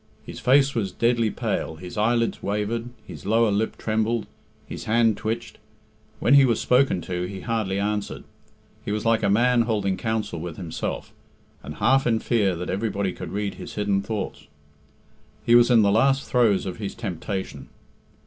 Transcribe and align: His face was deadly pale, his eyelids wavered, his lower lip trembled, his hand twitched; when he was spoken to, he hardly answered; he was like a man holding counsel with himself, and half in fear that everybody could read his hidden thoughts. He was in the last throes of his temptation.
His 0.25 0.39
face 0.39 0.73
was 0.73 0.91
deadly 0.91 1.29
pale, 1.29 1.75
his 1.75 1.95
eyelids 1.95 2.41
wavered, 2.41 2.89
his 3.05 3.23
lower 3.23 3.51
lip 3.51 3.77
trembled, 3.77 4.25
his 4.65 4.85
hand 4.85 5.15
twitched; 5.15 5.59
when 6.19 6.33
he 6.33 6.43
was 6.43 6.59
spoken 6.59 7.01
to, 7.01 7.27
he 7.27 7.41
hardly 7.41 7.77
answered; 7.77 8.23
he 8.83 8.91
was 8.91 9.05
like 9.05 9.21
a 9.21 9.29
man 9.29 9.61
holding 9.61 9.97
counsel 9.97 10.39
with 10.39 10.57
himself, 10.57 11.13
and 11.61 11.75
half 11.75 12.07
in 12.07 12.17
fear 12.17 12.55
that 12.55 12.71
everybody 12.71 13.13
could 13.13 13.31
read 13.31 13.53
his 13.53 13.75
hidden 13.75 14.01
thoughts. 14.01 14.47
He 15.45 15.53
was 15.53 15.69
in 15.69 15.83
the 15.83 15.91
last 15.91 16.27
throes 16.27 16.65
of 16.65 16.77
his 16.77 16.95
temptation. 16.95 17.69